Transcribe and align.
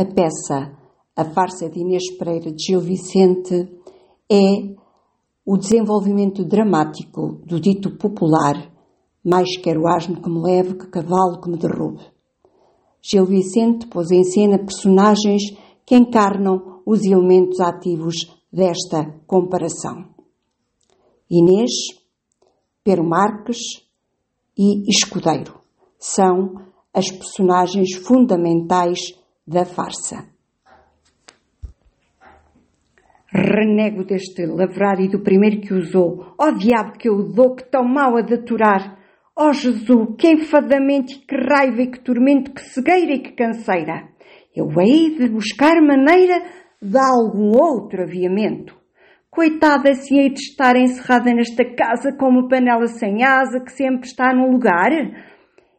A 0.00 0.04
peça 0.04 0.78
A 1.16 1.24
Farsa 1.24 1.68
de 1.68 1.80
Inês 1.80 2.16
Pereira 2.16 2.52
de 2.52 2.66
Gil 2.66 2.80
Vicente 2.80 3.68
é 4.30 4.76
o 5.44 5.56
desenvolvimento 5.56 6.44
dramático 6.44 7.40
do 7.44 7.58
dito 7.58 7.98
popular 7.98 8.72
mais 9.24 9.56
quero 9.56 9.88
asno 9.88 10.22
que 10.22 10.30
me 10.30 10.40
leve 10.40 10.76
que 10.76 10.86
cavalo 10.86 11.40
que 11.40 11.50
me 11.50 11.58
derrube. 11.58 12.06
Gil 13.02 13.24
Vicente 13.24 13.88
pôs 13.88 14.12
em 14.12 14.22
cena 14.22 14.60
personagens 14.60 15.42
que 15.84 15.96
encarnam 15.96 16.80
os 16.86 17.04
elementos 17.04 17.58
ativos 17.58 18.14
desta 18.52 19.20
comparação. 19.26 20.14
Inês, 21.28 21.72
Pero 22.84 23.02
Marques 23.02 23.58
e 24.56 24.88
Escudeiro 24.88 25.58
são 25.98 26.54
as 26.94 27.10
personagens 27.10 27.94
fundamentais 27.94 29.18
da 29.48 29.64
farsa. 29.64 30.26
Renego 33.32 34.04
deste 34.04 34.44
lavrado 34.46 35.02
e 35.02 35.08
do 35.08 35.20
primeiro 35.20 35.60
que 35.60 35.72
usou. 35.72 36.34
Ó 36.38 36.48
oh, 36.48 36.52
diabo 36.52 36.98
que 36.98 37.08
eu 37.08 37.32
dou, 37.32 37.54
que 37.54 37.64
tão 37.64 37.84
mal 37.84 38.16
a 38.16 38.22
daturar! 38.22 38.98
Ó 39.36 39.48
oh, 39.48 39.52
Jesus, 39.52 40.16
que 40.18 40.28
enfadamento, 40.28 41.14
que 41.26 41.36
raiva 41.36 41.82
e 41.82 41.90
que 41.90 42.00
tormento, 42.00 42.52
que 42.52 42.60
cegueira 42.60 43.12
e 43.14 43.20
que 43.20 43.32
canseira! 43.32 44.08
Eu 44.54 44.68
hei 44.80 45.16
de 45.16 45.28
buscar 45.28 45.80
maneira 45.80 46.42
de 46.82 46.98
algum 46.98 47.50
outro 47.56 48.02
aviamento. 48.02 48.76
Coitada 49.30 49.94
se 49.94 50.18
hei 50.18 50.30
de 50.30 50.40
estar 50.40 50.74
encerrada 50.76 51.32
nesta 51.32 51.64
casa 51.64 52.12
como 52.18 52.48
panela 52.48 52.86
sem 52.86 53.22
asa 53.22 53.60
que 53.60 53.70
sempre 53.72 54.06
está 54.08 54.34
num 54.34 54.50
lugar? 54.50 54.90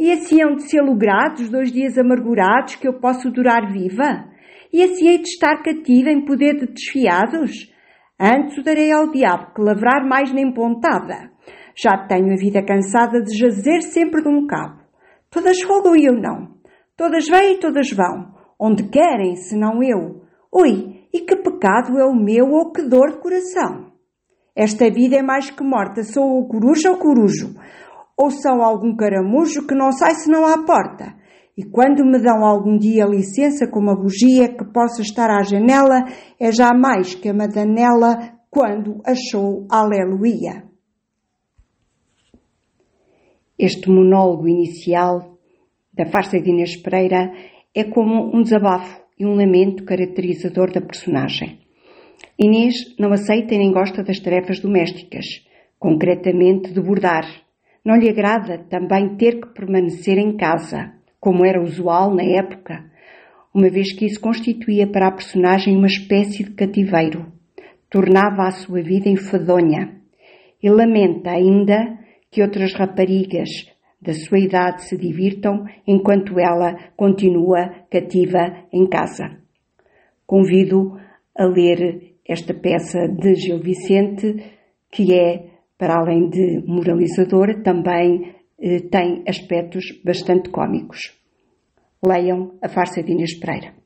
E 0.00 0.10
assim 0.12 0.42
hão 0.42 0.54
de 0.54 0.62
ser 0.62 0.80
logrados 0.80 1.50
dois 1.50 1.70
dias 1.70 1.98
amargurados 1.98 2.74
que 2.74 2.88
eu 2.88 2.98
posso 2.98 3.30
durar 3.30 3.70
viva? 3.70 4.24
E 4.72 4.82
assim 4.82 5.10
hei 5.10 5.18
de 5.18 5.28
estar 5.28 5.62
cativa 5.62 6.08
em 6.08 6.24
poder 6.24 6.54
de 6.54 6.72
desfiados? 6.72 7.70
Antes 8.18 8.56
o 8.56 8.62
darei 8.62 8.90
ao 8.90 9.10
diabo 9.10 9.52
que 9.52 9.60
lavrar 9.60 10.08
mais 10.08 10.32
nem 10.32 10.54
pontada. 10.54 11.30
Já 11.76 12.06
tenho 12.08 12.32
a 12.32 12.36
vida 12.36 12.64
cansada 12.64 13.20
de 13.20 13.36
jazer 13.36 13.82
sempre 13.82 14.22
de 14.22 14.28
um 14.30 14.46
cabo. 14.46 14.80
Todas 15.28 15.62
rodam 15.62 15.94
e 15.94 16.06
eu 16.06 16.14
não. 16.14 16.48
Todas 16.96 17.28
vêm 17.28 17.56
e 17.56 17.60
todas 17.60 17.90
vão. 17.90 18.32
Onde 18.58 18.84
querem, 18.88 19.36
senão 19.36 19.82
eu. 19.82 20.22
Ui, 20.50 21.08
e 21.12 21.20
que 21.20 21.36
pecado 21.36 21.98
é 21.98 22.06
o 22.06 22.14
meu 22.14 22.46
ou 22.46 22.72
que 22.72 22.88
dor 22.88 23.10
de 23.10 23.18
coração. 23.18 23.92
Esta 24.56 24.90
vida 24.90 25.16
é 25.16 25.22
mais 25.22 25.50
que 25.50 25.62
morta, 25.62 26.02
sou 26.02 26.40
o 26.40 26.48
coruja 26.48 26.90
ou 26.90 26.96
corujo, 26.96 27.54
ou 28.20 28.30
são 28.30 28.62
algum 28.62 28.94
caramujo 28.94 29.66
que 29.66 29.74
não 29.74 29.90
sai 29.92 30.14
senão 30.14 30.44
à 30.44 30.62
porta. 30.62 31.14
E 31.56 31.64
quando 31.64 32.04
me 32.04 32.18
dão 32.18 32.44
algum 32.44 32.76
dia 32.76 33.06
licença 33.06 33.66
com 33.66 33.80
uma 33.80 33.96
bugia 33.96 34.54
que 34.54 34.64
possa 34.74 35.00
estar 35.00 35.30
à 35.30 35.42
janela, 35.42 36.04
é 36.38 36.52
já 36.52 36.74
mais 36.74 37.14
que 37.14 37.30
a 37.30 37.34
madanela 37.34 38.38
quando 38.50 39.00
achou 39.06 39.66
aleluia. 39.70 40.64
Este 43.58 43.88
monólogo 43.88 44.46
inicial 44.46 45.38
da 45.94 46.04
farsa 46.04 46.38
de 46.38 46.50
Inês 46.50 46.76
Pereira 46.76 47.32
é 47.74 47.84
como 47.84 48.36
um 48.36 48.42
desabafo 48.42 49.00
e 49.18 49.24
um 49.24 49.34
lamento 49.34 49.84
caracterizador 49.84 50.72
da 50.72 50.82
personagem. 50.82 51.58
Inês 52.38 52.74
não 52.98 53.12
aceita 53.12 53.56
nem 53.56 53.72
gosta 53.72 54.02
das 54.02 54.20
tarefas 54.20 54.60
domésticas, 54.60 55.24
concretamente 55.78 56.70
de 56.72 56.80
bordar. 56.82 57.24
Não 57.84 57.96
lhe 57.96 58.08
agrada 58.08 58.58
também 58.58 59.16
ter 59.16 59.40
que 59.40 59.48
permanecer 59.48 60.18
em 60.18 60.36
casa 60.36 60.92
como 61.18 61.44
era 61.44 61.62
usual 61.62 62.14
na 62.14 62.22
época, 62.22 62.90
uma 63.54 63.68
vez 63.68 63.92
que 63.92 64.06
isso 64.06 64.20
constituía 64.20 64.86
para 64.86 65.08
a 65.08 65.12
personagem 65.12 65.76
uma 65.76 65.86
espécie 65.86 66.44
de 66.44 66.52
cativeiro, 66.52 67.26
tornava 67.90 68.46
a 68.46 68.50
sua 68.50 68.80
vida 68.80 69.08
enfadonha. 69.08 70.00
E 70.62 70.70
lamenta 70.70 71.30
ainda 71.30 71.98
que 72.30 72.42
outras 72.42 72.74
raparigas 72.74 73.48
da 74.00 74.12
sua 74.12 74.38
idade 74.38 74.84
se 74.84 74.96
divirtam 74.96 75.64
enquanto 75.86 76.38
ela 76.38 76.74
continua 76.96 77.84
cativa 77.90 78.64
em 78.72 78.86
casa. 78.86 79.38
Convido 80.26 80.98
a 81.36 81.44
ler 81.44 82.14
esta 82.26 82.54
peça 82.54 83.08
de 83.08 83.34
Gil 83.34 83.58
Vicente, 83.58 84.36
que 84.92 85.14
é, 85.14 85.49
para 85.80 85.98
além 85.98 86.28
de 86.28 86.62
moralizadora, 86.66 87.62
também 87.62 88.36
eh, 88.60 88.80
tem 88.90 89.24
aspectos 89.26 89.82
bastante 90.04 90.50
cômicos. 90.50 91.18
Leiam 92.06 92.58
a 92.62 92.68
farsa 92.68 93.02
de 93.02 93.12
Inês 93.12 93.40
Pereira. 93.40 93.79